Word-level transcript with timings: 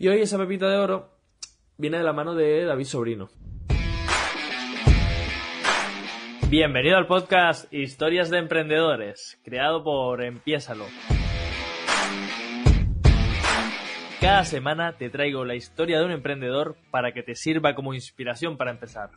Y 0.00 0.06
hoy 0.06 0.20
esa 0.20 0.38
pepita 0.38 0.70
de 0.70 0.76
oro 0.76 1.10
viene 1.76 1.98
de 1.98 2.04
la 2.04 2.12
mano 2.12 2.36
de 2.36 2.64
David 2.64 2.84
Sobrino. 2.84 3.28
Bienvenido 6.48 6.96
al 6.96 7.08
podcast 7.08 7.72
Historias 7.74 8.30
de 8.30 8.38
Emprendedores, 8.38 9.40
creado 9.42 9.82
por 9.82 10.22
Empiésalo. 10.22 10.84
Cada 14.20 14.44
semana 14.44 14.92
te 14.92 15.10
traigo 15.10 15.44
la 15.44 15.56
historia 15.56 15.98
de 15.98 16.04
un 16.04 16.12
emprendedor 16.12 16.76
para 16.92 17.12
que 17.12 17.24
te 17.24 17.34
sirva 17.34 17.74
como 17.74 17.92
inspiración 17.92 18.56
para 18.56 18.70
empezar. 18.70 19.10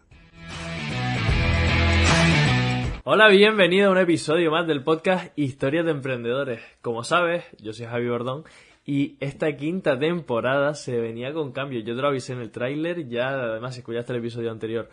Hola, 3.04 3.28
bienvenido 3.30 3.90
a 3.90 3.92
un 3.92 3.98
episodio 4.00 4.50
más 4.50 4.66
del 4.66 4.84
podcast 4.84 5.32
Historias 5.38 5.86
de 5.86 5.92
Emprendedores. 5.92 6.62
Como 6.82 7.04
sabes, 7.04 7.44
yo 7.60 7.72
soy 7.72 7.86
Javi 7.86 8.10
Bordón 8.10 8.46
y 8.84 9.16
esta 9.20 9.56
quinta 9.56 10.00
temporada 10.00 10.74
se 10.74 11.00
venía 11.00 11.34
con 11.34 11.52
cambios. 11.52 11.84
Yo 11.84 11.96
te 11.96 12.02
lo 12.02 12.08
avisé 12.08 12.34
en 12.34 12.40
el 12.40 12.50
tráiler, 12.50 13.08
ya 13.08 13.30
además 13.30 13.76
si 13.76 13.82
escuchaste 13.82 14.12
el 14.14 14.20
episodio 14.20 14.52
anterior 14.52 14.90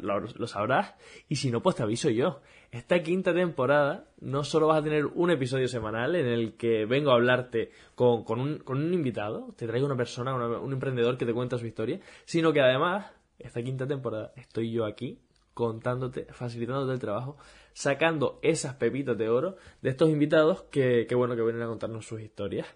lo, 0.00 0.46
sabrás. 0.46 0.94
Y 1.28 1.36
si 1.36 1.50
no, 1.50 1.62
pues 1.62 1.76
te 1.76 1.82
aviso 1.82 2.10
yo. 2.10 2.40
Esta 2.70 3.02
quinta 3.02 3.32
temporada 3.32 4.04
no 4.20 4.44
solo 4.44 4.66
vas 4.66 4.80
a 4.80 4.84
tener 4.84 5.06
un 5.06 5.30
episodio 5.30 5.66
semanal 5.66 6.14
en 6.14 6.26
el 6.26 6.56
que 6.56 6.84
vengo 6.84 7.10
a 7.10 7.14
hablarte 7.14 7.70
con, 7.94 8.24
un, 8.38 8.92
invitado, 8.92 9.54
te 9.56 9.66
traigo 9.66 9.86
una 9.86 9.96
persona, 9.96 10.34
un 10.34 10.72
emprendedor 10.72 11.16
que 11.16 11.26
te 11.26 11.32
cuenta 11.32 11.58
su 11.58 11.66
historia, 11.66 12.00
sino 12.24 12.52
que 12.52 12.60
además, 12.60 13.12
esta 13.38 13.62
quinta 13.62 13.86
temporada 13.86 14.32
estoy 14.36 14.72
yo 14.72 14.84
aquí 14.84 15.18
contándote, 15.54 16.26
facilitándote 16.32 16.92
el 16.92 16.98
trabajo, 16.98 17.36
sacando 17.72 18.38
esas 18.42 18.74
pepitas 18.74 19.16
de 19.16 19.28
oro 19.28 19.56
de 19.82 19.90
estos 19.90 20.08
invitados 20.10 20.62
que, 20.64 21.06
que 21.06 21.14
bueno, 21.14 21.34
que 21.36 21.42
vienen 21.42 21.62
a 21.62 21.66
contarnos 21.66 22.06
sus 22.06 22.20
historias. 22.20 22.66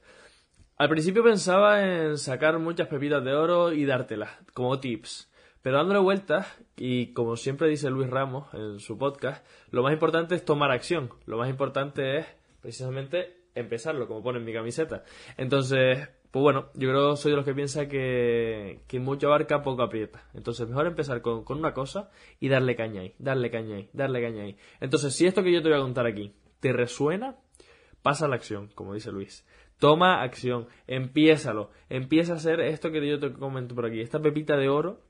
Al 0.79 0.91
principio 0.91 1.25
pensaba 1.25 1.83
en 1.83 2.19
sacar 2.19 2.59
muchas 2.59 2.89
pepitas 2.89 3.25
de 3.25 3.33
oro 3.33 3.73
y 3.73 3.87
dártelas, 3.87 4.31
como 4.53 4.79
tips. 4.79 5.33
Pero 5.63 5.79
dándole 5.79 6.01
vueltas, 6.01 6.47
y 6.77 7.15
como 7.15 7.37
siempre 7.37 7.67
dice 7.69 7.89
Luis 7.89 8.11
Ramos 8.11 8.53
en 8.53 8.79
su 8.79 8.99
podcast, 8.99 9.43
lo 9.71 9.83
más 9.83 9.95
importante 9.95 10.35
es 10.35 10.45
tomar 10.45 10.71
acción. 10.71 11.09
Lo 11.25 11.39
más 11.39 11.49
importante 11.49 12.19
es 12.19 12.27
precisamente 12.61 13.39
empezarlo, 13.55 14.07
como 14.07 14.23
pone 14.23 14.39
en 14.39 14.45
mi 14.45 14.53
camiseta. 14.53 15.03
Entonces, 15.39 16.11
pues 16.31 16.43
bueno, 16.43 16.67
yo 16.75 16.91
creo 16.91 17.17
soy 17.17 17.31
de 17.31 17.37
los 17.37 17.47
que 17.47 17.55
piensa 17.55 17.89
que, 17.89 18.83
que 18.87 19.01
mucho 19.01 19.29
abarca, 19.29 19.63
poco 19.63 19.83
aprieta. 19.83 20.29
Entonces, 20.35 20.69
mejor 20.69 20.87
empezar 20.89 21.23
con, 21.23 21.43
con, 21.43 21.59
una 21.59 21.73
cosa 21.73 22.11
y 22.39 22.51
darle 22.51 22.77
caña 22.77 23.01
ahí, 23.01 23.15
darle 23.19 23.51
caña 23.51 23.77
ahí, 23.77 23.89
darle 23.95 24.21
caña 24.21 24.43
ahí. 24.43 24.59
Entonces, 24.81 25.17
si 25.17 25.27
esto 25.27 25.43
que 25.43 25.53
yo 25.53 25.63
te 25.63 25.71
voy 25.71 25.79
a 25.79 25.81
contar 25.81 26.05
aquí 26.05 26.35
te 26.61 26.75
resuena, 26.75 27.37
pasa 28.03 28.27
a 28.27 28.29
la 28.29 28.37
acción, 28.37 28.69
como 28.75 28.93
dice 28.93 29.11
Luis. 29.11 29.47
Toma 29.79 30.23
acción, 30.23 30.67
empiézalo, 30.87 31.71
empieza 31.89 32.33
a 32.33 32.37
hacer 32.37 32.61
esto 32.61 32.91
que 32.91 33.07
yo 33.07 33.19
te 33.19 33.33
comento 33.33 33.75
por 33.75 33.87
aquí, 33.87 34.01
esta 34.01 34.21
pepita 34.21 34.57
de 34.57 34.69
oro 34.69 35.01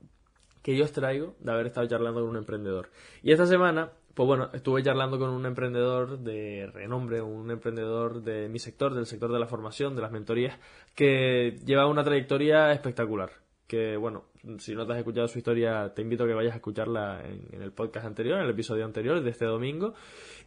que 0.61 0.75
yo 0.75 0.83
os 0.83 0.91
traigo 0.91 1.35
de 1.39 1.51
haber 1.51 1.67
estado 1.67 1.87
charlando 1.87 2.21
con 2.21 2.29
un 2.31 2.37
emprendedor. 2.37 2.89
Y 3.23 3.31
esta 3.31 3.45
semana 3.45 3.91
pues 4.17 4.25
bueno, 4.25 4.49
estuve 4.51 4.81
charlando 4.81 5.19
con 5.19 5.29
un 5.29 5.45
emprendedor 5.45 6.17
de 6.17 6.71
renombre, 6.73 7.21
un 7.21 7.51
emprendedor 7.51 8.23
de 8.23 8.49
mi 8.49 8.57
sector, 8.57 8.95
del 8.95 9.05
sector 9.05 9.31
de 9.31 9.37
la 9.37 9.45
formación, 9.45 9.95
de 9.95 10.01
las 10.01 10.11
mentorías, 10.11 10.57
que 10.95 11.59
lleva 11.63 11.85
una 11.85 12.03
trayectoria 12.03 12.71
espectacular. 12.71 13.29
Que 13.67 13.97
bueno, 13.97 14.23
si 14.59 14.73
no 14.73 14.87
te 14.87 14.93
has 14.93 14.99
escuchado 14.99 15.27
su 15.27 15.37
historia, 15.37 15.93
te 15.93 16.01
invito 16.01 16.23
a 16.23 16.27
que 16.27 16.33
vayas 16.33 16.53
a 16.53 16.57
escucharla 16.57 17.21
en, 17.25 17.61
el 17.61 17.73
podcast 17.73 18.05
anterior, 18.05 18.37
en 18.37 18.45
el 18.45 18.51
episodio 18.51 18.85
anterior 18.85 19.21
de 19.21 19.29
este 19.29 19.45
domingo. 19.45 19.93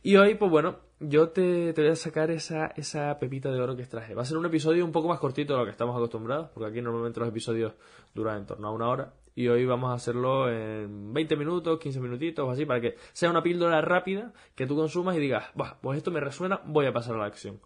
Y 0.03 0.17
hoy, 0.17 0.37
pues 0.37 0.51
bueno, 0.51 0.79
yo 1.01 1.29
te, 1.29 1.73
voy 1.73 1.89
a 1.89 1.97
sacar 1.97 2.31
esa, 2.31 2.69
esa 2.77 3.19
pepita 3.19 3.51
de 3.51 3.61
oro 3.61 3.77
que 3.77 3.85
traje. 3.85 4.15
Va 4.15 4.23
a 4.23 4.25
ser 4.25 4.39
un 4.39 4.47
episodio 4.47 4.85
un 4.85 4.93
poco 4.93 5.09
más 5.09 5.21
cortito 5.21 5.53
de 5.53 5.59
lo 5.59 5.65
que 5.67 5.73
estamos 5.73 5.95
acostumbrados, 5.95 6.49
porque 6.55 6.71
aquí 6.71 6.81
normalmente 6.81 7.21
los 7.21 7.29
episodios 7.29 7.75
duran 8.15 8.39
en 8.39 8.47
torno 8.47 8.69
a 8.69 8.73
una 8.73 8.89
hora 8.89 9.13
y 9.35 9.49
hoy 9.49 9.65
vamos 9.65 9.91
a 9.91 9.95
hacerlo 9.95 10.51
en 10.51 11.13
20 11.13 11.37
minutos, 11.37 11.79
15 11.79 12.01
minutitos 12.01 12.47
o 12.47 12.51
así, 12.51 12.67
para 12.67 12.81
que 12.81 12.97
sea 13.13 13.31
una 13.31 13.43
píldora 13.43 13.81
rápida 13.81 14.33
que 14.55 14.67
tú 14.67 14.77
consumas 14.77 15.17
y 15.17 15.21
digas, 15.21 15.47
pues 15.81 15.97
esto 15.97 16.11
me 16.11 16.21
resuena, 16.21 16.61
voy 16.67 16.87
a 16.87 16.93
pasar 16.93 17.15
a 17.15 17.19
la 17.19 17.27
acción. 17.27 17.61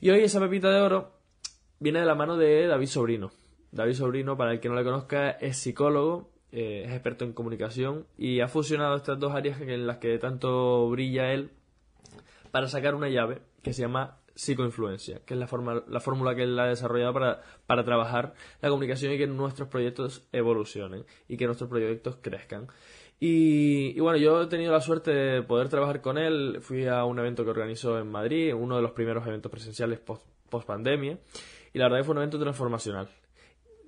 Y 0.00 0.10
hoy 0.10 0.22
esa 0.22 0.40
pepita 0.40 0.70
de 0.70 0.80
oro 0.80 1.12
viene 1.78 2.00
de 2.00 2.06
la 2.06 2.14
mano 2.14 2.36
de 2.36 2.66
David 2.66 2.86
Sobrino. 2.86 3.30
David 3.72 3.94
Sobrino, 3.94 4.36
para 4.36 4.52
el 4.52 4.60
que 4.60 4.68
no 4.68 4.74
le 4.74 4.84
conozca, 4.84 5.30
es 5.30 5.56
psicólogo, 5.56 6.30
eh, 6.52 6.82
es 6.86 6.92
experto 6.92 7.24
en 7.24 7.32
comunicación 7.32 8.06
y 8.18 8.40
ha 8.40 8.48
fusionado 8.48 8.96
estas 8.96 9.18
dos 9.18 9.32
áreas 9.32 9.60
en 9.60 9.86
las 9.86 9.98
que 9.98 10.18
tanto 10.18 10.90
brilla 10.90 11.32
él 11.32 11.50
para 12.50 12.66
sacar 12.68 12.94
una 12.94 13.08
llave 13.08 13.42
que 13.62 13.72
se 13.72 13.82
llama 13.82 14.18
psicoinfluencia, 14.34 15.20
que 15.24 15.34
es 15.34 15.40
la, 15.40 15.46
forma, 15.46 15.84
la 15.86 16.00
fórmula 16.00 16.34
que 16.34 16.44
él 16.44 16.58
ha 16.58 16.66
desarrollado 16.66 17.12
para, 17.12 17.42
para 17.66 17.84
trabajar 17.84 18.34
la 18.60 18.68
comunicación 18.68 19.12
y 19.12 19.18
que 19.18 19.26
nuestros 19.26 19.68
proyectos 19.68 20.26
evolucionen 20.32 21.04
y 21.28 21.36
que 21.36 21.46
nuestros 21.46 21.68
proyectos 21.68 22.16
crezcan. 22.20 22.68
Y, 23.22 24.00
bueno, 24.00 24.16
yo 24.16 24.40
he 24.40 24.46
tenido 24.46 24.72
la 24.72 24.80
suerte 24.80 25.10
de 25.10 25.42
poder 25.42 25.68
trabajar 25.68 26.00
con 26.00 26.16
él. 26.16 26.58
Fui 26.62 26.86
a 26.86 27.04
un 27.04 27.18
evento 27.18 27.44
que 27.44 27.50
organizó 27.50 27.98
en 27.98 28.10
Madrid, 28.10 28.54
uno 28.54 28.76
de 28.76 28.82
los 28.82 28.92
primeros 28.92 29.26
eventos 29.26 29.52
presenciales 29.52 30.00
post, 30.00 30.24
pandemia, 30.66 31.18
y 31.74 31.78
la 31.78 31.84
verdad 31.84 31.98
que 31.98 32.04
fue 32.04 32.12
un 32.12 32.18
evento 32.18 32.40
transformacional. 32.40 33.10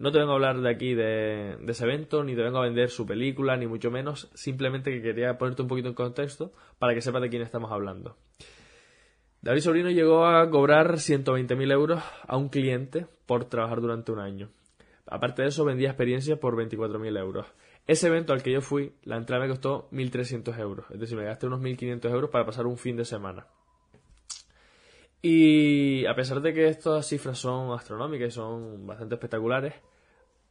No 0.02 0.10
te 0.10 0.18
vengo 0.18 0.32
a 0.32 0.34
hablar 0.34 0.60
de 0.60 0.68
aquí 0.68 0.94
de, 0.94 1.56
ese 1.68 1.84
evento, 1.84 2.24
ni 2.24 2.34
te 2.34 2.42
vengo 2.42 2.58
a 2.58 2.62
vender 2.62 2.90
su 2.90 3.06
película, 3.06 3.56
ni 3.56 3.68
mucho 3.68 3.88
menos. 3.88 4.28
Simplemente 4.34 4.90
que 4.90 5.00
quería 5.00 5.38
ponerte 5.38 5.62
un 5.62 5.68
poquito 5.68 5.86
en 5.86 5.94
contexto 5.94 6.52
para 6.80 6.92
que 6.92 7.00
sepas 7.00 7.22
de 7.22 7.30
quién 7.30 7.42
estamos 7.42 7.70
hablando. 7.70 8.16
David 9.42 9.60
Sobrino 9.60 9.90
llegó 9.90 10.26
a 10.26 10.50
cobrar 10.50 10.94
120.000 10.94 11.70
euros 11.70 12.02
a 12.26 12.36
un 12.36 12.48
cliente 12.48 13.06
por 13.26 13.44
trabajar 13.44 13.80
durante 13.80 14.10
un 14.10 14.18
año. 14.18 14.50
Aparte 15.06 15.42
de 15.42 15.48
eso, 15.50 15.64
vendía 15.64 15.90
experiencias 15.90 16.36
por 16.36 16.56
24.000 16.56 17.20
euros. 17.20 17.46
Ese 17.86 18.08
evento 18.08 18.32
al 18.32 18.42
que 18.42 18.50
yo 18.50 18.60
fui, 18.60 18.94
la 19.04 19.16
entrada 19.16 19.44
me 19.44 19.50
costó 19.50 19.88
1.300 19.92 20.58
euros. 20.58 20.86
Es 20.90 20.98
decir, 20.98 21.16
me 21.16 21.26
gasté 21.26 21.46
unos 21.46 21.60
1.500 21.60 22.10
euros 22.10 22.30
para 22.30 22.44
pasar 22.44 22.66
un 22.66 22.76
fin 22.76 22.96
de 22.96 23.04
semana. 23.04 23.46
Y 25.24 26.04
a 26.06 26.16
pesar 26.16 26.40
de 26.40 26.52
que 26.52 26.66
estas 26.66 27.06
cifras 27.06 27.38
son 27.38 27.70
astronómicas 27.70 28.26
y 28.26 28.30
son 28.32 28.84
bastante 28.84 29.14
espectaculares, 29.14 29.74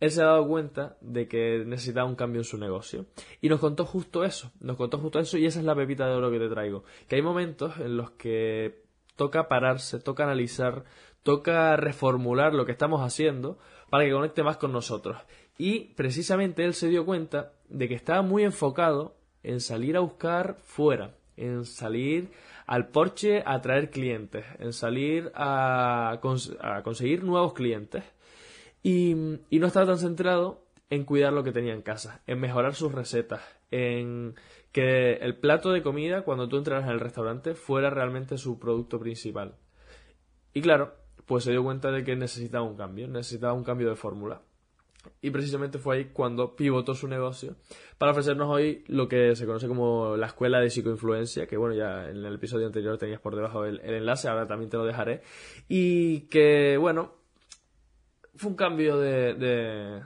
él 0.01 0.11
se 0.11 0.21
ha 0.21 0.25
dado 0.25 0.47
cuenta 0.47 0.97
de 0.99 1.27
que 1.27 1.63
necesitaba 1.65 2.09
un 2.09 2.15
cambio 2.15 2.41
en 2.41 2.45
su 2.45 2.57
negocio. 2.57 3.05
Y 3.39 3.47
nos 3.47 3.59
contó 3.59 3.85
justo 3.85 4.25
eso, 4.25 4.51
nos 4.59 4.75
contó 4.75 4.97
justo 4.97 5.19
eso 5.19 5.37
y 5.37 5.45
esa 5.45 5.59
es 5.59 5.65
la 5.65 5.75
pepita 5.75 6.07
de 6.07 6.15
oro 6.15 6.31
que 6.31 6.39
te 6.39 6.49
traigo. 6.49 6.83
Que 7.07 7.15
hay 7.17 7.21
momentos 7.21 7.77
en 7.77 7.95
los 7.95 8.11
que 8.11 8.83
toca 9.15 9.47
pararse, 9.47 9.99
toca 9.99 10.23
analizar, 10.23 10.83
toca 11.21 11.77
reformular 11.77 12.53
lo 12.53 12.65
que 12.65 12.71
estamos 12.71 13.01
haciendo 13.01 13.59
para 13.91 14.03
que 14.03 14.11
conecte 14.11 14.41
más 14.41 14.57
con 14.57 14.73
nosotros. 14.73 15.17
Y 15.57 15.93
precisamente 15.93 16.65
él 16.65 16.73
se 16.73 16.89
dio 16.89 17.05
cuenta 17.05 17.53
de 17.69 17.87
que 17.87 17.93
estaba 17.93 18.23
muy 18.23 18.43
enfocado 18.43 19.15
en 19.43 19.59
salir 19.59 19.97
a 19.97 19.99
buscar 19.99 20.57
fuera, 20.63 21.15
en 21.37 21.65
salir 21.65 22.31
al 22.65 22.87
porche 22.87 23.43
a 23.45 23.61
traer 23.61 23.91
clientes, 23.91 24.45
en 24.57 24.73
salir 24.73 25.31
a, 25.35 26.19
conseguir 26.83 27.23
nuevos 27.23 27.53
clientes. 27.53 28.03
Y, 28.83 29.13
no 29.13 29.67
estaba 29.67 29.85
tan 29.85 29.97
centrado 29.97 30.65
en 30.89 31.05
cuidar 31.05 31.33
lo 31.33 31.43
que 31.43 31.51
tenía 31.51 31.73
en 31.73 31.81
casa, 31.81 32.21
en 32.27 32.39
mejorar 32.39 32.75
sus 32.75 32.91
recetas, 32.91 33.41
en 33.69 34.35
que 34.71 35.13
el 35.13 35.35
plato 35.37 35.71
de 35.71 35.81
comida, 35.81 36.23
cuando 36.23 36.49
tú 36.49 36.57
entras 36.57 36.83
en 36.83 36.89
el 36.89 36.99
restaurante, 36.99 37.53
fuera 37.53 37.89
realmente 37.89 38.37
su 38.37 38.59
producto 38.59 38.99
principal. 38.99 39.55
Y 40.53 40.61
claro, 40.61 40.95
pues 41.25 41.43
se 41.43 41.51
dio 41.51 41.63
cuenta 41.63 41.91
de 41.91 42.03
que 42.03 42.15
necesitaba 42.15 42.65
un 42.65 42.75
cambio, 42.75 43.07
necesitaba 43.07 43.53
un 43.53 43.63
cambio 43.63 43.89
de 43.89 43.95
fórmula. 43.95 44.41
Y 45.21 45.31
precisamente 45.31 45.79
fue 45.79 45.97
ahí 45.97 46.05
cuando 46.13 46.55
pivotó 46.55 46.93
su 46.93 47.07
negocio 47.07 47.55
para 47.97 48.11
ofrecernos 48.11 48.49
hoy 48.49 48.83
lo 48.87 49.07
que 49.07 49.35
se 49.35 49.45
conoce 49.45 49.67
como 49.67 50.15
la 50.15 50.27
escuela 50.27 50.59
de 50.59 50.69
psicoinfluencia, 50.69 51.47
que 51.47 51.57
bueno, 51.57 51.75
ya 51.75 52.09
en 52.09 52.17
el 52.17 52.35
episodio 52.35 52.67
anterior 52.67 52.97
tenías 52.97 53.19
por 53.19 53.35
debajo 53.35 53.65
el, 53.65 53.79
enlace, 53.79 54.27
ahora 54.27 54.47
también 54.47 54.69
te 54.69 54.77
lo 54.77 54.85
dejaré. 54.85 55.21
Y 55.67 56.21
que 56.21 56.77
bueno, 56.77 57.13
fue 58.41 58.49
un 58.49 58.57
cambio 58.57 58.97
de, 58.97 60.01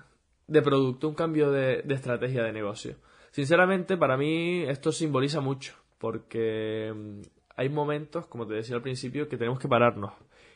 producto, 0.63 1.07
un 1.07 1.15
cambio 1.15 1.51
de 1.51 1.83
estrategia 1.89 2.43
de 2.43 2.51
negocio. 2.51 2.97
Sinceramente, 3.35 3.97
para 3.97 4.15
mí 4.15 4.63
esto 4.63 4.93
simboliza 4.93 5.41
mucho, 5.41 5.75
porque 5.97 6.93
mm, 6.95 7.21
hay 7.57 7.67
momentos, 7.67 8.27
como 8.27 8.47
te 8.47 8.53
decía 8.53 8.77
al 8.77 8.81
principio, 8.81 9.27
que 9.27 9.35
tenemos 9.35 9.59
que 9.59 9.67
pararnos, 9.67 10.13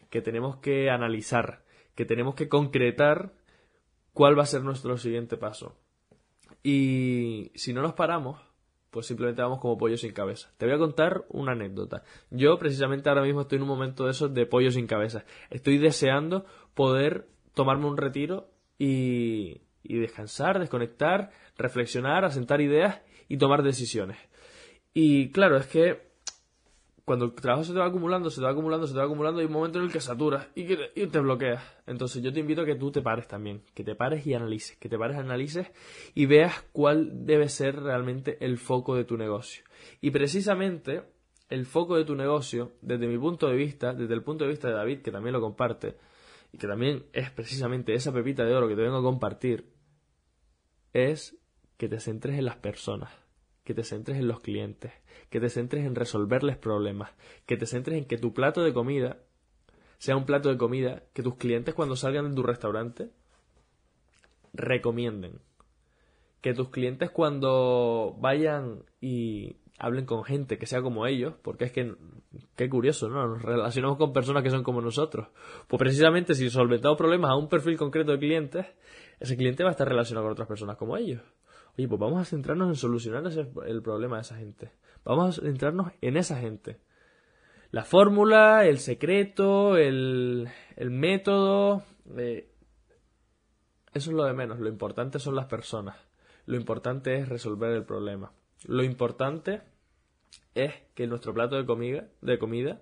que 0.09 0.21
tenemos 0.21 0.57
que 0.57 0.89
analizar, 0.89 1.63
que 1.93 2.05
tenemos 2.05 2.35
que 2.35 2.47
concretar 2.47 3.33
cuál 4.13 4.39
va 4.39 4.43
a 4.43 4.45
ser 4.45 4.63
nuestro 4.63 4.95
siguiente 4.97 5.35
paso. 5.35 5.75
Y 6.63 7.51
si 7.55 7.73
no 7.73 7.81
nos 7.81 7.95
paramos, 7.95 8.39
pues 8.91 9.07
simplemente 9.07 9.41
vamos 9.41 9.59
como 9.59 9.77
pollo 9.77 9.97
sin 9.97 10.13
cabeza. 10.13 10.49
Te 10.57 10.65
voy 10.65 10.75
a 10.75 10.79
contar 10.79 11.25
una 11.27 11.51
anécdota. 11.51 12.03
Yo 12.29 12.57
precisamente 12.59 13.09
ahora 13.09 13.23
mismo 13.23 13.41
estoy 13.41 13.57
en 13.57 13.63
un 13.63 13.69
momento 13.69 14.05
de 14.05 14.11
esos 14.11 14.33
de 14.33 14.45
pollo 14.45 14.71
sin 14.71 14.87
cabeza. 14.87 15.25
Estoy 15.49 15.79
deseando 15.79 16.45
poder 16.75 17.27
tomarme 17.53 17.87
un 17.87 17.97
retiro 17.97 18.49
y, 18.77 19.61
descansar, 19.83 20.59
desconectar, 20.59 21.31
reflexionar, 21.57 22.25
asentar 22.25 22.61
ideas 22.61 23.01
y 23.27 23.37
tomar 23.37 23.63
decisiones. 23.63 24.17
Y 24.93 25.31
claro, 25.31 25.57
es 25.57 25.67
que 25.67 26.09
cuando 27.05 27.25
el 27.25 27.33
trabajo 27.33 27.63
se 27.63 27.73
te 27.73 27.79
va 27.79 27.87
acumulando, 27.87 28.29
se 28.29 28.39
te 28.39 28.45
va 28.45 28.51
acumulando, 28.51 28.85
se 28.85 28.93
te 28.93 28.99
va 28.99 29.05
acumulando, 29.05 29.39
hay 29.39 29.47
un 29.47 29.51
momento 29.51 29.79
en 29.79 29.85
el 29.85 29.91
que 29.91 29.99
saturas 29.99 30.47
y 30.53 30.65
que 30.65 31.07
te 31.07 31.19
bloqueas. 31.19 31.63
Entonces 31.87 32.21
yo 32.21 32.31
te 32.31 32.39
invito 32.39 32.61
a 32.61 32.65
que 32.65 32.75
tú 32.75 32.91
te 32.91 33.01
pares 33.01 33.27
también, 33.27 33.63
que 33.73 33.83
te 33.83 33.95
pares 33.95 34.27
y 34.27 34.35
analices, 34.35 34.77
que 34.77 34.89
te 34.89 34.97
pares, 34.97 35.17
analices 35.17 35.71
y 36.13 36.27
veas 36.27 36.63
cuál 36.71 37.25
debe 37.25 37.49
ser 37.49 37.81
realmente 37.81 38.37
el 38.45 38.59
foco 38.59 38.95
de 38.95 39.05
tu 39.05 39.17
negocio. 39.17 39.63
Y 40.01 40.11
precisamente 40.11 41.01
el 41.49 41.65
foco 41.65 41.97
de 41.97 42.05
tu 42.05 42.15
negocio, 42.15 42.73
desde 42.81 43.07
mi 43.07 43.17
punto 43.17 43.47
de 43.47 43.55
vista, 43.55 43.93
desde 43.93 44.13
el 44.13 44.21
punto 44.21 44.43
de 44.43 44.51
vista 44.51 44.67
de 44.67 44.75
David, 44.75 45.01
que 45.01 45.11
también 45.11 45.33
lo 45.33 45.41
comparte, 45.41 45.97
y 46.51 46.57
que 46.57 46.67
también 46.67 47.05
es 47.13 47.29
precisamente 47.31 47.93
esa 47.93 48.11
pepita 48.11 48.43
de 48.45 48.55
oro 48.55 48.67
que 48.67 48.75
te 48.75 48.81
vengo 48.81 48.97
a 48.97 49.03
compartir, 49.03 49.71
es 50.93 51.37
que 51.77 51.87
te 51.87 51.99
centres 51.99 52.37
en 52.37 52.45
las 52.45 52.57
personas, 52.57 53.11
que 53.63 53.73
te 53.73 53.83
centres 53.83 54.17
en 54.17 54.27
los 54.27 54.39
clientes, 54.39 54.91
que 55.29 55.39
te 55.39 55.49
centres 55.49 55.85
en 55.85 55.95
resolverles 55.95 56.57
problemas, 56.57 57.11
que 57.45 57.57
te 57.57 57.65
centres 57.65 57.97
en 57.97 58.05
que 58.05 58.17
tu 58.17 58.33
plato 58.33 58.63
de 58.63 58.73
comida 58.73 59.19
sea 59.99 60.15
un 60.15 60.25
plato 60.25 60.49
de 60.49 60.57
comida 60.57 61.03
que 61.13 61.21
tus 61.21 61.35
clientes 61.35 61.75
cuando 61.75 61.95
salgan 61.95 62.29
de 62.29 62.35
tu 62.35 62.43
restaurante 62.43 63.11
recomienden. 64.53 65.39
Que 66.41 66.53
tus 66.53 66.69
clientes 66.69 67.11
cuando 67.11 68.15
vayan 68.19 68.85
y 69.01 69.57
hablen 69.79 70.05
con 70.05 70.23
gente 70.23 70.57
que 70.57 70.65
sea 70.65 70.81
como 70.81 71.07
ellos, 71.07 71.33
porque 71.41 71.65
es 71.65 71.71
que, 71.71 71.95
qué 72.55 72.69
curioso, 72.69 73.07
¿no? 73.07 73.27
Nos 73.27 73.41
relacionamos 73.41 73.97
con 73.97 74.11
personas 74.11 74.43
que 74.43 74.49
son 74.49 74.61
como 74.61 74.81
nosotros. 74.81 75.29
Pues 75.67 75.79
precisamente 75.79 76.35
si 76.35 76.49
solventamos 76.49 76.97
problemas 76.97 77.31
a 77.31 77.35
un 77.35 77.47
perfil 77.47 77.77
concreto 77.77 78.11
de 78.11 78.19
clientes, 78.19 78.65
ese 79.19 79.37
cliente 79.37 79.63
va 79.63 79.69
a 79.69 79.71
estar 79.71 79.87
relacionado 79.87 80.25
con 80.25 80.33
otras 80.33 80.47
personas 80.47 80.77
como 80.77 80.97
ellos. 80.97 81.21
Oye, 81.77 81.87
pues 81.87 81.99
vamos 81.99 82.21
a 82.21 82.25
centrarnos 82.25 82.67
en 82.67 82.75
solucionar 82.75 83.23
el 83.65 83.81
problema 83.81 84.17
de 84.17 84.21
esa 84.21 84.35
gente. 84.35 84.71
Vamos 85.05 85.39
a 85.39 85.41
centrarnos 85.41 85.93
en 86.01 86.17
esa 86.17 86.37
gente. 86.37 86.81
La 87.71 87.85
fórmula, 87.85 88.65
el 88.65 88.79
secreto, 88.79 89.77
el, 89.77 90.49
el 90.75 90.89
método, 90.89 91.83
eh, 92.17 92.51
eso 93.93 94.09
es 94.09 94.15
lo 94.15 94.25
de 94.25 94.33
menos. 94.33 94.59
Lo 94.59 94.67
importante 94.67 95.19
son 95.19 95.35
las 95.35 95.45
personas. 95.45 95.95
Lo 96.45 96.57
importante 96.57 97.15
es 97.15 97.29
resolver 97.29 97.71
el 97.71 97.85
problema. 97.85 98.33
Lo 98.65 98.83
importante 98.83 99.61
es 100.55 100.73
que 100.95 101.07
nuestro 101.07 101.33
plato 101.33 101.55
de 101.55 101.65
comida, 101.65 102.07
de 102.21 102.39
comida 102.39 102.81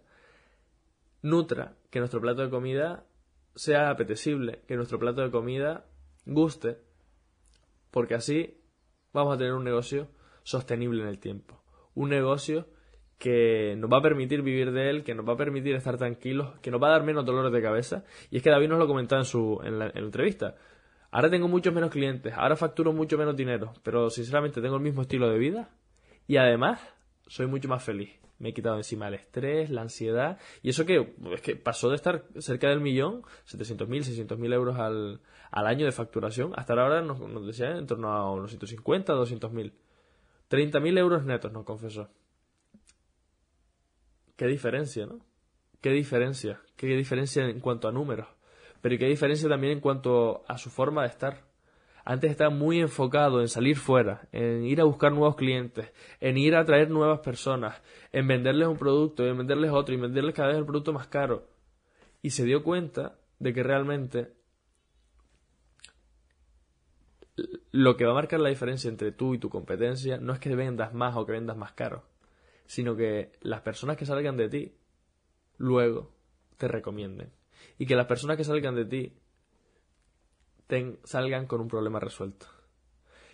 nutra, 1.22 1.76
que 1.90 2.00
nuestro 2.00 2.22
plato 2.22 2.42
de 2.42 2.50
comida 2.50 3.06
sea 3.56 3.90
apetecible, 3.90 4.62
que 4.68 4.76
nuestro 4.76 5.00
plato 5.00 5.22
de 5.22 5.32
comida 5.32 5.86
guste, 6.26 6.78
porque 7.92 8.16
así 8.16 8.58
vamos 9.14 9.36
a 9.36 9.38
tener 9.38 9.54
un 9.54 9.64
negocio 9.64 10.08
sostenible 10.44 11.02
en 11.02 11.10
el 11.10 11.20
tiempo. 11.20 11.62
Un 11.96 12.10
negocio 12.10 12.68
que 13.18 13.76
nos 13.78 13.92
va 13.92 13.98
a 13.98 14.02
permitir 14.02 14.44
vivir 14.44 14.72
de 14.72 14.90
él, 14.90 15.04
que 15.04 15.16
nos 15.16 15.28
va 15.28 15.34
a 15.34 15.38
permitir 15.38 15.76
estar 15.76 15.98
tranquilos, 15.98 16.60
que 16.62 16.70
nos 16.70 16.82
va 16.82 16.88
a 16.88 16.92
dar 16.92 17.04
menos 17.04 17.26
dolores 17.26 17.52
de 17.52 17.62
cabeza. 17.62 18.04
Y 18.30 18.38
es 18.38 18.44
que 18.44 18.52
David 18.52 18.70
nos 18.70 18.80
lo 18.80 18.88
comentaba 18.88 19.22
en, 19.22 19.26
su, 19.26 19.60
en, 19.64 19.80
la, 19.80 19.92
entrevista. 19.96 20.56
Ahora 21.10 21.30
tengo 21.30 21.48
muchos 21.48 21.74
menos 21.74 21.90
clientes, 21.90 22.34
ahora 22.36 22.56
facturo 22.56 22.94
mucho 22.94 23.18
menos 23.18 23.36
dinero, 23.36 23.74
pero 23.82 24.10
sinceramente 24.10 24.62
tengo 24.62 24.76
el 24.76 24.82
mismo 24.82 25.02
estilo 25.02 25.30
de 25.30 25.40
vida 25.40 25.70
y 26.28 26.38
además 26.38 26.80
soy 27.27 27.47
mucho 27.47 27.68
más 27.68 27.83
feliz. 27.83 28.12
Me 28.39 28.50
he 28.50 28.53
quitado 28.53 28.77
encima 28.77 29.07
el 29.07 29.15
estrés, 29.15 29.69
la 29.71 29.81
ansiedad 29.81 30.38
y 30.62 30.69
eso 30.69 30.85
que 30.85 31.15
es 31.31 31.41
que 31.41 31.56
pasó 31.56 31.89
de 31.89 31.95
estar 31.95 32.25
cerca 32.39 32.69
del 32.69 32.81
millón, 32.81 33.24
700.000, 33.47 34.27
600.000 34.27 34.53
euros 34.53 34.77
al, 34.77 35.21
al 35.51 35.68
año 35.68 35.85
de 35.85 35.91
facturación, 35.91 36.53
hasta 36.56 36.74
ahora 36.74 37.01
nos, 37.01 37.19
decía 37.45 37.77
en 37.77 37.88
torno 37.88 38.12
a 38.13 38.31
unos 38.31 38.51
150, 38.51 39.13
200.000. 39.13 39.74
30.000 40.50 40.97
euros 41.00 41.25
netos, 41.25 41.51
nos 41.51 41.65
confesó. 41.65 42.09
Qué 44.35 44.45
diferencia, 44.45 45.06
¿no? 45.07 45.19
Qué 45.81 45.91
diferencia, 45.91 46.62
qué 46.75 46.88
diferencia 46.88 47.45
en 47.45 47.59
cuanto 47.59 47.88
a 47.88 47.91
números, 47.91 48.27
pero 48.81 48.97
qué 48.97 49.07
diferencia 49.07 49.50
también 49.50 49.74
en 49.74 49.79
cuanto 49.79 50.44
a 50.47 50.57
su 50.57 50.69
forma 50.69 51.03
de 51.03 51.09
estar. 51.09 51.47
Antes 52.09 52.31
estaba 52.31 52.50
muy 52.50 52.80
enfocado 52.80 53.42
en 53.42 53.50
salir 53.50 53.75
fuera, 53.75 54.30
en 54.31 54.63
ir 54.63 54.80
a 54.80 54.86
buscar 54.86 55.12
nuevos 55.12 55.36
clientes, 55.36 55.92
en 56.21 56.38
ir 56.38 56.56
a 56.56 56.63
traer 56.63 56.89
nuevas 56.89 57.19
personas, 57.19 57.81
en 58.13 58.25
venderles 58.30 58.69
un 58.69 58.77
producto, 58.77 59.25
en 59.25 59.38
venderles 59.38 59.71
otro, 59.71 59.94
y 59.94 59.98
venderles 60.00 60.33
cada 60.33 60.48
vez 60.48 60.57
el 60.57 60.65
producto 60.65 60.94
más 60.94 61.07
caro. 61.07 61.50
Y 62.21 62.30
se 62.30 62.45
dio 62.45 62.63
cuenta 62.63 63.19
de 63.39 63.54
que 63.54 63.62
realmente 63.62 64.31
lo 67.71 67.98
que 67.98 68.06
va 68.06 68.12
a 68.12 68.21
marcar 68.21 68.39
la 68.39 68.48
diferencia 68.48 68.89
entre 68.89 69.12
tú 69.12 69.33
y 69.33 69.38
tu 69.38 69.50
competencia 69.50 70.18
no 70.18 70.31
es 70.31 70.39
que 70.39 70.56
vendas 70.56 70.94
más 70.94 71.18
o 71.18 71.25
que 71.25 71.33
vendas 71.33 71.57
más 71.57 71.74
caro, 71.74 72.06
sino 72.68 72.95
que 72.95 73.33
las 73.42 73.60
personas 73.63 73.98
que 73.98 74.06
salgan 74.06 74.38
de 74.38 74.48
ti 74.48 74.77
luego 75.57 76.15
te 76.56 76.69
recomienden. 76.69 77.33
Y 77.77 77.86
que 77.86 77.98
las 77.98 78.06
personas 78.06 78.38
que 78.38 78.45
salgan 78.45 78.75
de 78.75 78.86
ti 78.86 79.13
salgan 81.04 81.48
con 81.48 81.62
un 81.62 81.68
problema 81.68 82.00
resuelto. 82.00 82.48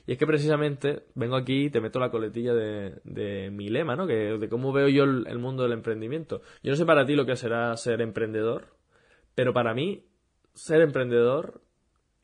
Y 0.05 0.13
es 0.13 0.17
que 0.17 0.27
precisamente 0.27 1.05
vengo 1.15 1.35
aquí 1.35 1.65
y 1.65 1.69
te 1.69 1.79
meto 1.79 1.99
la 1.99 2.11
coletilla 2.11 2.53
de, 2.53 2.99
de 3.05 3.49
mi 3.51 3.69
lema, 3.69 3.95
¿no? 3.95 4.05
Que, 4.05 4.37
de 4.37 4.49
cómo 4.49 4.73
veo 4.73 4.89
yo 4.89 5.03
el, 5.03 5.39
mundo 5.39 5.63
del 5.63 5.71
emprendimiento. 5.71 6.41
Yo 6.61 6.71
no 6.71 6.75
sé 6.75 6.85
para 6.85 7.05
ti 7.05 7.15
lo 7.15 7.25
que 7.25 7.37
será 7.37 7.75
ser 7.77 8.01
emprendedor, 8.01 8.75
pero 9.33 9.53
para 9.53 9.73
mí 9.73 10.05
ser 10.53 10.81
emprendedor 10.81 11.61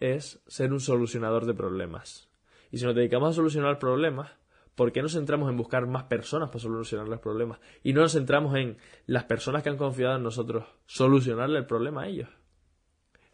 es 0.02 0.44
ser 0.48 0.74
un 0.74 0.82
solucionador 0.82 1.46
de 1.46 1.54
problemas. 1.54 2.30
Y 2.70 2.78
si 2.78 2.86
nos 2.86 2.96
dedicamos 2.96 3.30
a 3.30 3.34
solucionar 3.34 3.80
problemas, 3.80 4.32
¿por 4.76 4.92
qué 4.92 5.02
nos 5.02 5.14
centramos 5.14 5.50
en 5.50 5.58
buscar 5.58 5.88
más 5.88 6.04
personas 6.04 6.50
para 6.50 6.60
solucionar 6.60 7.08
los 7.08 7.20
problemas? 7.22 7.60
Y 7.82 7.94
no 7.94 8.02
nos 8.02 8.12
centramos 8.12 8.56
en 8.58 8.78
las 9.06 9.24
personas 9.24 9.64
que 9.64 9.70
han 9.70 9.78
confiado 9.78 10.18
en 10.18 10.24
nosotros 10.24 10.66
solucionarle 10.86 11.60
el 11.60 11.66
problema 11.66 12.04
a 12.04 12.08
ellos. 12.08 12.30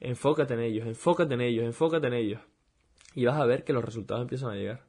Enfócate 0.06 0.54
en 0.54 0.60
ellos, 0.60 0.86
enfócate 0.86 1.34
en 1.34 1.42
ellos, 1.42 1.66
enfócate 1.66 2.06
en 2.06 2.14
ellos. 2.14 2.42
Y 3.16 3.26
vas 3.26 3.40
a 3.40 3.46
ver 3.46 3.64
que 3.64 3.74
los 3.74 3.84
resultados 3.84 4.22
empiezan 4.22 4.52
a 4.52 4.56
llegar. 4.56 4.84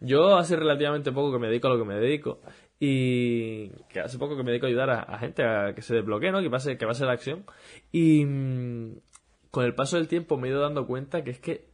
Yo 0.00 0.36
hace 0.36 0.56
relativamente 0.56 1.12
poco 1.12 1.32
que 1.32 1.38
me 1.38 1.46
dedico 1.46 1.68
a 1.68 1.70
lo 1.70 1.78
que 1.78 1.84
me 1.84 1.94
dedico 1.94 2.40
y 2.80 3.68
que 3.88 4.00
hace 4.00 4.18
poco 4.18 4.36
que 4.36 4.42
me 4.42 4.50
dedico 4.50 4.66
a 4.66 4.68
ayudar 4.68 4.90
a, 4.90 5.18
gente 5.18 5.44
a 5.44 5.74
que 5.74 5.82
se 5.82 5.94
desbloquee, 5.94 6.32
¿no? 6.32 6.40
Que 6.40 6.50
pase, 6.50 6.76
que 6.76 6.86
pase 6.86 7.04
la 7.04 7.12
acción. 7.12 7.44
Y 7.92 8.24
mm, 8.24 8.98
con 9.52 9.64
el 9.64 9.74
paso 9.74 9.96
del 9.96 10.08
tiempo 10.08 10.36
me 10.36 10.48
he 10.48 10.50
ido 10.50 10.60
dando 10.60 10.86
cuenta 10.88 11.22
que 11.22 11.30
es 11.30 11.38
que 11.38 11.68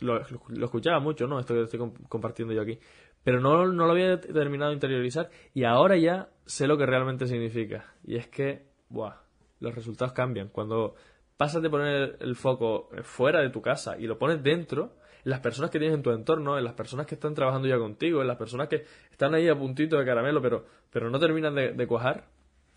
lo, 0.00 0.20
escuchaba 0.20 1.00
mucho, 1.00 1.26
¿no? 1.26 1.40
Esto 1.40 1.54
que 1.54 1.62
estoy 1.62 1.80
compartiendo 2.10 2.52
yo 2.52 2.60
aquí. 2.60 2.78
Pero 3.24 3.40
no, 3.40 3.66
no 3.66 3.86
lo 3.86 3.92
había 3.92 4.20
terminado 4.20 4.70
de 4.70 4.74
interiorizar 4.74 5.30
y 5.54 5.64
ahora 5.64 5.96
ya 5.96 6.28
sé 6.44 6.66
lo 6.66 6.76
que 6.76 6.84
realmente 6.84 7.26
significa. 7.26 7.94
Y 8.04 8.16
es 8.16 8.28
que, 8.28 8.66
buah, 8.90 9.16
los 9.60 9.74
resultados 9.74 10.12
cambian. 10.12 10.48
Cuando 10.48 10.94
pasas 11.38 11.62
de 11.62 11.70
poner 11.70 12.16
el 12.20 12.34
foco 12.34 12.90
fuera 13.02 13.40
de 13.40 13.48
tu 13.48 13.62
casa 13.62 13.96
y 13.96 14.06
lo 14.06 14.18
pones 14.18 14.42
dentro, 14.42 14.96
en 15.24 15.30
las 15.30 15.40
personas 15.40 15.70
que 15.70 15.78
tienes 15.78 15.96
en 15.96 16.02
tu 16.02 16.10
entorno, 16.10 16.58
en 16.58 16.64
las 16.64 16.74
personas 16.74 17.06
que 17.06 17.14
están 17.14 17.32
trabajando 17.32 17.68
ya 17.68 17.78
contigo, 17.78 18.20
en 18.20 18.26
las 18.26 18.36
personas 18.36 18.68
que 18.68 18.84
están 19.10 19.34
ahí 19.34 19.48
a 19.48 19.56
puntito 19.56 19.96
de 19.96 20.04
caramelo, 20.04 20.42
pero, 20.42 20.66
pero 20.90 21.08
no 21.10 21.18
terminan 21.18 21.54
de, 21.54 21.72
de 21.72 21.86
cuajar, 21.86 22.26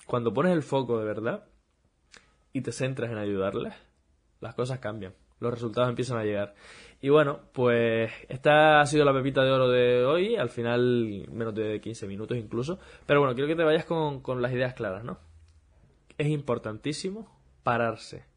cuando 0.06 0.32
pones 0.32 0.54
el 0.54 0.62
foco 0.62 1.00
de 1.00 1.06
verdad 1.06 1.46
y 2.54 2.62
te 2.62 2.72
centras 2.72 3.12
en 3.12 3.18
ayudarles, 3.18 3.74
las 4.42 4.54
cosas 4.54 4.78
cambian, 4.78 5.16
los 5.40 5.52
resultados 5.52 5.90
empiezan 5.90 6.20
a 6.20 6.24
llegar. 6.24 6.54
Y 7.02 7.10
bueno, 7.10 7.40
pues 7.54 8.12
esta 8.30 8.80
ha 8.80 8.86
sido 8.86 9.06
la 9.06 9.14
pepita 9.14 9.44
de 9.44 9.52
oro 9.52 9.70
de 9.70 10.06
hoy, 10.06 10.36
al 10.36 10.50
final 10.50 11.26
menos 11.32 11.56
de 11.56 11.82
15 11.82 12.06
minutos 12.06 12.38
incluso, 12.38 12.78
pero 13.08 13.22
bueno, 13.22 13.34
quiero 13.34 13.48
que 13.48 13.56
te 13.56 13.64
vayas 13.64 13.86
con, 13.86 14.22
con 14.22 14.40
las 14.40 14.52
ideas 14.52 14.76
claras, 14.76 15.04
¿no? 15.04 15.18
Es 16.20 16.28
importantísimo 16.28 17.28
pararse 17.64 18.31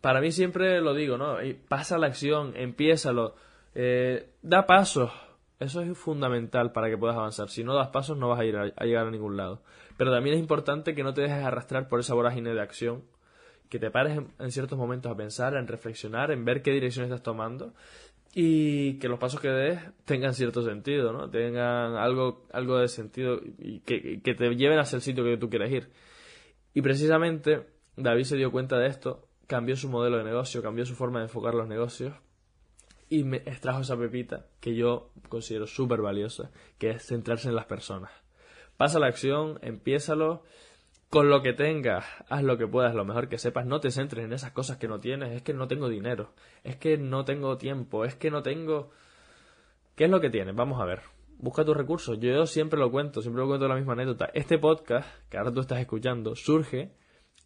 para 0.00 0.20
mí 0.20 0.32
siempre 0.32 0.80
lo 0.80 0.94
digo, 0.94 1.16
¿no? 1.16 1.36
Pasa 1.68 1.98
la 1.98 2.06
acción, 2.06 2.52
empiézalo, 2.56 3.34
eh, 3.74 4.30
da 4.42 4.66
pasos. 4.66 5.10
Eso 5.60 5.82
es 5.82 5.98
fundamental 5.98 6.72
para 6.72 6.88
que 6.88 6.96
puedas 6.96 7.16
avanzar. 7.16 7.48
Si 7.48 7.64
no 7.64 7.74
das 7.74 7.88
pasos 7.88 8.16
no 8.16 8.28
vas 8.28 8.40
a, 8.40 8.44
ir 8.44 8.56
a, 8.56 8.84
llegar 8.84 9.06
a 9.06 9.10
ningún 9.10 9.36
lado. 9.36 9.62
Pero 9.96 10.12
también 10.12 10.36
es 10.36 10.40
importante 10.40 10.94
que 10.94 11.02
no 11.02 11.14
te 11.14 11.22
dejes 11.22 11.44
arrastrar 11.44 11.88
por 11.88 11.98
esa 11.98 12.14
vorágine 12.14 12.54
de 12.54 12.60
acción, 12.60 13.02
que 13.68 13.78
te 13.78 13.90
pares 13.90 14.18
en, 14.38 14.50
ciertos 14.52 14.78
momentos 14.78 15.10
a 15.10 15.16
pensar, 15.16 15.54
en 15.54 15.66
reflexionar, 15.66 16.30
en 16.30 16.44
ver 16.44 16.62
qué 16.62 16.70
dirección 16.72 17.04
estás 17.04 17.22
tomando 17.22 17.74
y 18.34 18.98
que 18.98 19.08
los 19.08 19.18
pasos 19.18 19.40
que 19.40 19.48
des 19.48 19.80
tengan 20.04 20.34
cierto 20.34 20.62
sentido, 20.62 21.12
¿no? 21.12 21.28
Tengan 21.28 21.96
algo, 21.96 22.46
algo 22.52 22.78
de 22.78 22.88
sentido 22.88 23.40
y 23.58 23.80
que, 23.80 24.20
que 24.22 24.34
te 24.34 24.54
lleven 24.54 24.78
hacia 24.78 24.96
el 24.96 25.02
sitio 25.02 25.24
que 25.24 25.36
tú 25.38 25.50
quieres 25.50 25.72
ir. 25.72 25.90
Y 26.72 26.82
precisamente 26.82 27.66
David 27.96 28.24
se 28.24 28.36
dio 28.36 28.52
cuenta 28.52 28.78
de 28.78 28.86
esto 28.86 29.27
cambió 29.48 29.76
su 29.76 29.88
modelo 29.88 30.18
de 30.18 30.24
negocio, 30.24 30.62
cambió 30.62 30.86
su 30.86 30.94
forma 30.94 31.18
de 31.18 31.24
enfocar 31.24 31.54
los 31.54 31.66
negocios 31.66 32.14
y 33.08 33.24
me 33.24 33.38
extrajo 33.38 33.80
esa 33.80 33.96
pepita 33.96 34.46
que 34.60 34.76
yo 34.76 35.10
considero 35.28 35.66
súper 35.66 36.02
valiosa, 36.02 36.50
que 36.78 36.90
es 36.90 37.06
centrarse 37.06 37.48
en 37.48 37.56
las 37.56 37.64
personas. 37.64 38.12
Pasa 38.76 39.00
la 39.00 39.06
acción, 39.06 39.58
empiézalo, 39.62 40.44
con 41.08 41.30
lo 41.30 41.40
que 41.42 41.54
tengas, 41.54 42.04
haz 42.28 42.42
lo 42.42 42.58
que 42.58 42.66
puedas, 42.66 42.94
lo 42.94 43.06
mejor 43.06 43.30
que 43.30 43.38
sepas, 43.38 43.64
no 43.64 43.80
te 43.80 43.90
centres 43.90 44.26
en 44.26 44.34
esas 44.34 44.52
cosas 44.52 44.76
que 44.76 44.86
no 44.86 45.00
tienes, 45.00 45.34
es 45.34 45.42
que 45.42 45.54
no 45.54 45.66
tengo 45.66 45.88
dinero, 45.88 46.34
es 46.62 46.76
que 46.76 46.98
no 46.98 47.24
tengo 47.24 47.56
tiempo, 47.56 48.04
es 48.04 48.14
que 48.14 48.30
no 48.30 48.42
tengo... 48.42 48.90
¿Qué 49.96 50.04
es 50.04 50.10
lo 50.10 50.20
que 50.20 50.28
tienes? 50.28 50.54
Vamos 50.54 50.80
a 50.80 50.84
ver. 50.84 51.00
busca 51.38 51.64
tus 51.64 51.76
recursos. 51.76 52.20
Yo 52.20 52.46
siempre 52.46 52.78
lo 52.78 52.90
cuento, 52.90 53.22
siempre 53.22 53.40
lo 53.40 53.48
cuento 53.48 53.66
la 53.66 53.74
misma 53.74 53.94
anécdota. 53.94 54.30
Este 54.34 54.58
podcast, 54.58 55.08
que 55.30 55.38
ahora 55.38 55.52
tú 55.52 55.60
estás 55.60 55.80
escuchando, 55.80 56.36
surge 56.36 56.92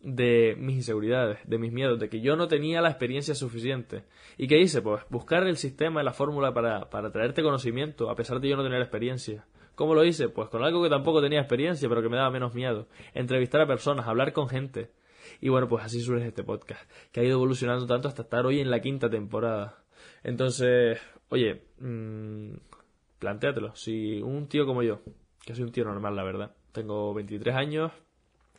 de 0.03 0.57
mis 0.59 0.77
inseguridades, 0.77 1.39
de 1.45 1.59
mis 1.59 1.73
miedos, 1.73 1.99
de 1.99 2.09
que 2.09 2.21
yo 2.21 2.37
no 2.37 2.49
tenía 2.49 2.81
la 2.81 2.91
experiencia 2.91 3.35
suficiente. 3.35 4.05
¿Y 4.37 4.49
qué 4.49 4.59
hice? 4.59 4.83
Pues 4.83 5.03
buscar 5.11 5.47
el 5.47 5.57
sistema 5.57 6.03
y 6.03 6.05
la 6.05 6.13
fórmula 6.13 6.53
para, 6.53 6.91
para 6.91 7.11
traerte 7.13 7.43
conocimiento, 7.43 8.11
a 8.11 8.17
pesar 8.17 8.41
de 8.41 8.49
yo 8.49 8.57
no 8.57 8.65
tener 8.65 8.81
experiencia. 8.81 9.47
¿Cómo 9.75 9.95
lo 9.95 10.05
hice? 10.05 10.29
Pues 10.29 10.49
con 10.49 10.63
algo 10.63 10.83
que 10.83 10.91
tampoco 10.91 11.23
tenía 11.23 11.41
experiencia, 11.41 11.89
pero 11.89 12.03
que 12.03 12.09
me 12.09 12.17
daba 12.17 12.31
menos 12.31 12.55
miedo. 12.55 12.89
Entrevistar 13.15 13.61
a 13.63 13.67
personas, 13.67 14.07
hablar 14.07 14.33
con 14.33 14.49
gente. 14.49 14.91
Y 15.41 15.49
bueno, 15.49 15.69
pues 15.69 15.85
así 15.85 16.01
surge 16.01 16.27
este 16.27 16.45
podcast, 16.45 16.91
que 17.11 17.21
ha 17.21 17.25
ido 17.25 17.35
evolucionando 17.35 17.87
tanto 17.87 18.09
hasta 18.09 18.23
estar 18.23 18.45
hoy 18.45 18.61
en 18.61 18.71
la 18.71 18.81
quinta 18.81 19.09
temporada. 19.09 19.83
Entonces, 20.25 21.01
oye, 21.29 21.63
mmm, 21.79 22.55
plantéatelo. 23.19 23.75
Si 23.75 24.21
un 24.21 24.49
tío 24.49 24.67
como 24.67 24.83
yo, 24.83 25.01
que 25.45 25.55
soy 25.55 25.65
un 25.65 25.73
tío 25.73 25.85
normal, 25.85 26.17
la 26.17 26.25
verdad, 26.25 26.55
tengo 26.73 27.15
23 27.15 27.55
años, 27.55 27.93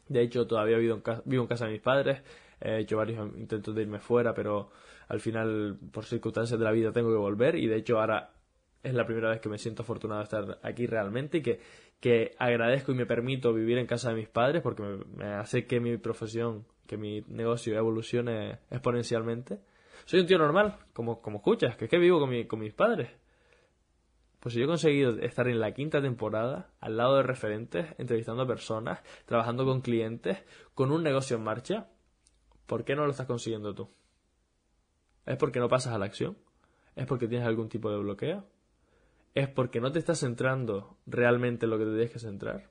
de 0.07 0.21
hecho 0.21 0.47
todavía 0.47 0.77
vivo 0.77 0.95
en 0.95 1.01
casa, 1.01 1.21
vivo 1.25 1.43
en 1.43 1.47
casa 1.47 1.65
de 1.65 1.71
mis 1.71 1.81
padres, 1.81 2.21
he 2.61 2.79
hecho 2.79 2.97
varios 2.97 3.27
intentos 3.37 3.75
de 3.75 3.81
irme 3.81 3.99
fuera, 3.99 4.33
pero 4.33 4.69
al 5.07 5.19
final, 5.19 5.77
por 5.91 6.05
circunstancias 6.05 6.57
de 6.57 6.65
la 6.65 6.71
vida, 6.71 6.91
tengo 6.91 7.09
que 7.09 7.17
volver 7.17 7.55
y 7.55 7.67
de 7.67 7.77
hecho 7.77 7.99
ahora 7.99 8.31
es 8.81 8.93
la 8.93 9.05
primera 9.05 9.29
vez 9.29 9.39
que 9.39 9.49
me 9.49 9.57
siento 9.57 9.83
afortunado 9.83 10.19
de 10.19 10.23
estar 10.25 10.59
aquí 10.61 10.85
realmente 10.85 11.37
y 11.37 11.41
que, 11.41 11.59
que 11.99 12.31
agradezco 12.37 12.91
y 12.91 12.95
me 12.95 13.05
permito 13.05 13.53
vivir 13.53 13.77
en 13.77 13.87
casa 13.87 14.09
de 14.09 14.15
mis 14.15 14.27
padres 14.27 14.61
porque 14.61 14.83
me, 14.83 15.25
hace 15.25 15.65
que 15.65 15.79
mi 15.79 15.97
profesión, 15.97 16.65
que 16.85 16.97
mi 16.97 17.21
negocio 17.27 17.77
evolucione 17.77 18.59
exponencialmente. 18.69 19.59
Soy 20.05 20.19
un 20.19 20.27
tío 20.27 20.37
normal, 20.37 20.77
como, 20.91 21.21
como 21.21 21.37
escuchas, 21.37 21.77
que 21.77 21.85
es 21.85 21.91
que 21.91 21.97
vivo 21.97 22.19
con, 22.19 22.29
mi, 22.29 22.45
con 22.45 22.59
mis 22.59 22.73
padres. 22.73 23.09
Pues 24.43 24.55
yo 24.55 24.65
he 24.65 24.67
conseguido 24.67 25.17
estar 25.19 25.47
en 25.47 25.61
la 25.61 25.73
quinta 25.73 26.01
temporada, 26.01 26.69
al 26.81 26.97
lado 26.97 27.15
de 27.15 27.23
referentes, 27.23 27.95
entrevistando 27.97 28.43
a 28.43 28.45
personas, 28.45 28.99
trabajando 29.25 29.63
con 29.63 29.79
clientes, 29.79 30.43
con 30.73 30.91
un 30.91 31.01
negocio 31.01 31.37
en 31.37 31.45
marcha. 31.45 31.87
¿Por 32.65 32.83
qué 32.83 32.93
no 32.93 33.05
lo 33.05 33.11
estás 33.11 33.25
consiguiendo 33.25 33.73
tú? 33.73 33.89
¿Es 35.25 35.37
porque 35.37 35.61
no 35.61 35.69
pasas 35.69 35.93
a 35.93 35.97
la 35.97 36.03
acción? 36.03 36.37
¿Es 36.97 37.05
porque 37.05 37.29
tienes 37.29 37.47
algún 37.47 37.69
tipo 37.69 37.89
de 37.89 37.99
bloqueo? 37.99 38.45
¿Es 39.33 39.47
porque 39.47 39.79
no 39.79 39.93
te 39.93 39.99
estás 39.99 40.19
centrando 40.19 40.97
realmente 41.05 41.65
en 41.65 41.69
lo 41.69 41.77
que 41.77 41.85
te 41.85 41.91
tienes 41.91 42.11
que 42.11 42.19
centrar? 42.19 42.69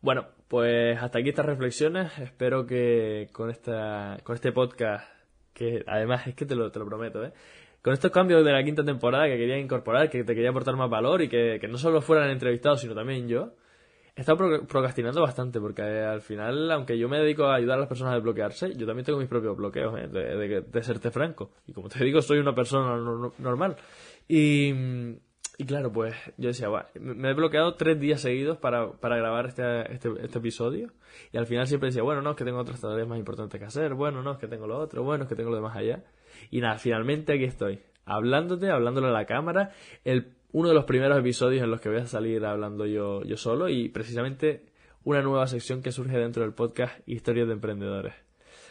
Bueno, 0.00 0.28
pues 0.46 0.96
hasta 1.02 1.18
aquí 1.18 1.30
estas 1.30 1.46
reflexiones. 1.46 2.16
Espero 2.20 2.66
que 2.66 3.30
con, 3.32 3.50
esta, 3.50 4.18
con 4.22 4.36
este 4.36 4.52
podcast, 4.52 5.10
que 5.52 5.82
además 5.88 6.28
es 6.28 6.36
que 6.36 6.46
te 6.46 6.54
lo, 6.54 6.70
te 6.70 6.78
lo 6.78 6.86
prometo, 6.86 7.24
¿eh? 7.24 7.32
Con 7.82 7.92
estos 7.92 8.10
cambios 8.10 8.44
de 8.44 8.52
la 8.52 8.62
quinta 8.64 8.84
temporada 8.84 9.26
que 9.26 9.36
quería 9.36 9.58
incorporar, 9.58 10.10
que 10.10 10.24
te 10.24 10.34
quería 10.34 10.50
aportar 10.50 10.76
más 10.76 10.90
valor 10.90 11.22
y 11.22 11.28
que, 11.28 11.60
no 11.68 11.78
solo 11.78 12.00
fueran 12.00 12.30
entrevistados, 12.30 12.80
sino 12.80 12.94
también 12.94 13.28
yo, 13.28 13.52
he 14.16 14.20
estado 14.20 14.66
procrastinando 14.66 15.22
bastante 15.22 15.60
porque 15.60 15.82
eh, 15.82 16.04
al 16.04 16.20
final, 16.20 16.70
aunque 16.72 16.98
yo 16.98 17.08
me 17.08 17.18
dedico 17.18 17.44
a 17.44 17.54
ayudar 17.54 17.76
a 17.76 17.80
las 17.80 17.88
personas 17.88 18.12
a 18.12 18.16
desbloquearse, 18.16 18.74
yo 18.74 18.86
también 18.86 19.04
tengo 19.04 19.18
mis 19.20 19.28
propios 19.28 19.56
bloqueos, 19.56 19.96
eh, 19.96 20.08
de, 20.08 20.60
de, 20.62 20.82
serte 20.82 21.10
franco. 21.10 21.52
Y 21.66 21.72
como 21.72 21.88
te 21.88 22.02
digo, 22.04 22.20
soy 22.20 22.38
una 22.38 22.54
persona 22.54 22.96
normal. 23.38 23.76
Y, 24.26 24.74
claro, 25.66 25.92
pues 25.92 26.14
yo 26.36 26.48
decía, 26.48 26.68
bueno, 26.68 26.88
me 26.96 27.30
he 27.30 27.34
bloqueado 27.34 27.74
tres 27.74 27.98
días 28.00 28.20
seguidos 28.20 28.58
para, 28.58 28.90
para 28.92 29.16
grabar 29.16 29.46
este, 29.46 29.92
este, 29.92 30.10
este, 30.20 30.38
episodio. 30.38 30.92
Y 31.32 31.38
al 31.38 31.46
final 31.46 31.68
siempre 31.68 31.88
decía, 31.88 32.02
bueno, 32.02 32.20
no, 32.20 32.32
es 32.32 32.36
que 32.36 32.44
tengo 32.44 32.58
otras 32.58 32.80
tareas 32.80 33.06
más 33.06 33.18
importantes 33.18 33.58
que 33.58 33.66
hacer, 33.66 33.94
bueno, 33.94 34.22
no, 34.22 34.32
es 34.32 34.38
que 34.38 34.48
tengo 34.48 34.66
lo 34.66 34.78
otro, 34.78 35.04
bueno, 35.04 35.24
es 35.24 35.28
que 35.28 35.36
tengo 35.36 35.50
lo 35.50 35.56
demás 35.56 35.76
allá. 35.76 36.02
Y 36.50 36.60
nada, 36.60 36.78
finalmente 36.78 37.34
aquí 37.34 37.44
estoy, 37.44 37.80
hablándote, 38.04 38.70
hablándole 38.70 39.08
a 39.08 39.12
la 39.12 39.26
cámara, 39.26 39.72
el, 40.04 40.34
uno 40.52 40.68
de 40.68 40.74
los 40.74 40.84
primeros 40.84 41.18
episodios 41.18 41.62
en 41.62 41.70
los 41.70 41.80
que 41.80 41.88
voy 41.88 41.98
a 41.98 42.06
salir 42.06 42.44
hablando 42.44 42.86
yo, 42.86 43.22
yo 43.22 43.36
solo 43.36 43.68
y 43.68 43.88
precisamente 43.88 44.66
una 45.04 45.22
nueva 45.22 45.46
sección 45.46 45.82
que 45.82 45.92
surge 45.92 46.18
dentro 46.18 46.42
del 46.42 46.54
podcast 46.54 47.00
Historias 47.06 47.46
de 47.46 47.54
Emprendedores. 47.54 48.14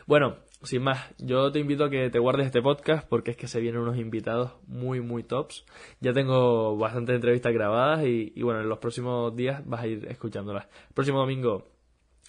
Bueno, 0.07 0.37
sin 0.63 0.83
más, 0.83 1.13
yo 1.17 1.51
te 1.51 1.59
invito 1.59 1.83
a 1.83 1.89
que 1.89 2.09
te 2.09 2.19
guardes 2.19 2.45
este 2.45 2.61
podcast 2.61 3.07
porque 3.07 3.31
es 3.31 3.37
que 3.37 3.47
se 3.47 3.59
vienen 3.59 3.81
unos 3.81 3.97
invitados 3.97 4.53
muy, 4.65 5.01
muy 5.01 5.23
tops. 5.23 5.65
Ya 5.99 6.13
tengo 6.13 6.77
bastantes 6.77 7.15
entrevistas 7.15 7.53
grabadas 7.53 8.05
y, 8.05 8.41
bueno, 8.41 8.61
en 8.61 8.69
los 8.69 8.79
próximos 8.79 9.35
días 9.35 9.65
vas 9.65 9.81
a 9.81 9.87
ir 9.87 10.07
escuchándolas. 10.07 10.65
El 10.87 10.93
próximo 10.93 11.19
domingo 11.19 11.67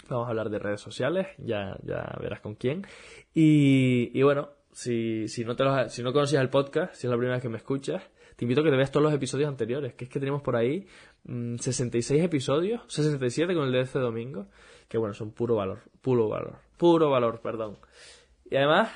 vamos 0.08 0.26
a 0.26 0.30
hablar 0.30 0.50
de 0.50 0.58
redes 0.58 0.80
sociales, 0.80 1.28
ya, 1.38 1.78
ya 1.84 2.16
verás 2.20 2.40
con 2.40 2.56
quién. 2.56 2.84
Y, 3.32 4.10
y 4.12 4.22
bueno, 4.22 4.48
si, 4.72 5.28
si, 5.28 5.44
no 5.44 5.56
te 5.56 5.64
si 5.88 6.02
no 6.02 6.12
conocías 6.12 6.42
el 6.42 6.50
podcast, 6.50 6.94
si 6.94 7.06
es 7.06 7.10
la 7.10 7.16
primera 7.16 7.36
vez 7.36 7.42
que 7.42 7.48
me 7.48 7.56
escuchas, 7.56 8.02
te 8.36 8.44
invito 8.44 8.60
a 8.60 8.64
que 8.64 8.70
te 8.70 8.76
veas 8.76 8.92
todos 8.92 9.02
los 9.02 9.12
episodios 9.12 9.48
anteriores, 9.48 9.94
que 9.94 10.04
es 10.04 10.10
que 10.10 10.20
tenemos 10.20 10.42
por 10.42 10.54
ahí 10.54 10.86
66 11.24 12.20
mm, 12.20 12.24
episodios, 12.24 12.82
67 12.86 13.52
con 13.54 13.64
el 13.64 13.72
de 13.72 13.80
este 13.80 13.98
domingo, 13.98 14.46
que 14.88 14.96
bueno, 14.96 15.12
son 15.12 15.32
puro 15.32 15.56
valor, 15.56 15.80
puro 16.00 16.28
valor, 16.28 16.58
puro 16.76 17.10
valor, 17.10 17.40
perdón. 17.40 17.78
Y 18.48 18.54
además, 18.54 18.90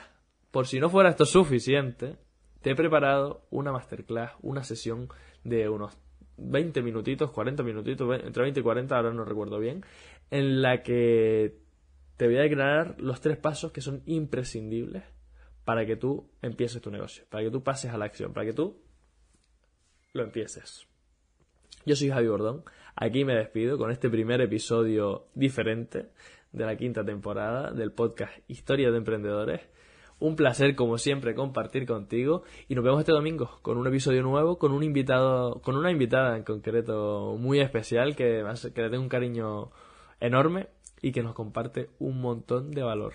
por 0.53 0.69
si 0.69 0.79
no 0.79 0.89
fuera 0.89 1.11
esto 1.11 1.27
suficiente, 1.27 2.19
te 2.61 2.71
he 2.71 2.75
preparado 2.77 3.47
una 3.51 3.73
masterclass, 3.73 4.33
una 4.43 4.63
sesión 4.63 5.09
de 5.43 5.69
unos 5.69 5.99
20 6.37 6.81
minutitos, 6.83 7.33
40 7.33 7.63
minutitos, 7.65 8.21
entre 8.25 8.45
20 8.45 8.61
y 8.61 8.63
40, 8.63 8.97
ahora 8.97 9.13
no 9.13 9.25
recuerdo 9.25 9.59
bien, 9.59 9.85
en 10.31 10.63
la 10.63 10.83
que 10.83 11.59
te 12.17 12.27
voy 12.27 12.37
a 12.37 12.43
declarar 12.43 12.95
los 12.99 13.21
tres 13.21 13.39
pasos 13.39 13.73
que 13.73 13.81
son 13.81 14.03
imprescindibles 14.07 15.03
para 15.65 15.87
que 15.87 15.97
tú 15.97 16.29
empieces 16.43 16.83
tu 16.83 16.91
negocio, 16.91 17.25
para 17.29 17.45
que 17.45 17.51
tú 17.51 17.63
pases 17.63 17.93
a 17.93 17.99
la 17.99 18.07
acción, 18.07 18.33
para 18.33 18.47
que 18.47 18.53
tú 18.53 18.77
lo 20.13 20.25
empieces. 20.25 20.87
Yo 21.85 21.97
soy 21.97 22.11
Javi 22.11 22.29
Bordón, 22.29 22.65
aquí 22.95 23.25
me 23.25 23.35
despido 23.35 23.79
con 23.79 23.91
este 23.91 24.09
primer 24.09 24.41
episodio 24.41 25.27
diferente 25.35 26.11
de 26.53 26.67
la 26.67 26.77
quinta 26.77 27.05
temporada 27.05 27.73
del 27.73 27.93
podcast 27.93 28.33
Historia 28.49 28.91
de 28.91 28.99
Emprendedores. 28.99 29.63
Un 30.19 30.37
placer, 30.37 30.77
como 30.77 30.99
siempre, 30.99 31.35
compartir 31.35 31.85
contigo 31.85 32.45
y 32.69 32.77
nos 32.77 32.85
vemos 32.85 33.01
este 33.01 33.13
domingo 33.13 33.59
con 33.63 33.77
un 33.77 33.87
episodio 33.89 34.23
nuevo, 34.23 34.57
con 34.59 34.71
un 34.71 34.85
invitado, 34.85 35.61
con 35.63 35.77
una 35.77 35.91
invitada 35.91 36.37
en 36.37 36.45
concreto 36.45 37.37
muy 37.39 37.59
especial 37.59 38.15
que, 38.15 38.45
que 38.73 38.83
le 38.83 38.91
tengo 38.91 39.03
un 39.03 39.09
cariño 39.09 39.73
enorme 40.21 40.69
y 41.01 41.11
que 41.11 41.25
nos 41.25 41.35
comparte 41.35 41.91
un 41.99 42.21
montón 42.21 42.71
de 42.71 42.83
valor. 42.83 43.15